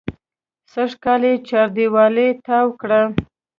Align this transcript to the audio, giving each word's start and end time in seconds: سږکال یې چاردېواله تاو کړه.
سږکال 0.71 1.21
یې 1.27 1.33
چاردېواله 1.47 2.27
تاو 2.45 2.67
کړه. 2.81 3.01